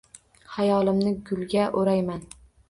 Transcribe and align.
Xayolimni 0.53 1.11
gulga 1.29 1.69
o’rayman; 1.83 2.25